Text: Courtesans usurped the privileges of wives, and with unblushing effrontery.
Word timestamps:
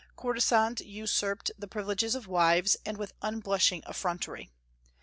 Courtesans 0.15 0.81
usurped 0.81 1.51
the 1.59 1.67
privileges 1.67 2.15
of 2.15 2.25
wives, 2.25 2.75
and 2.87 2.97
with 2.97 3.13
unblushing 3.21 3.83
effrontery. 3.87 4.49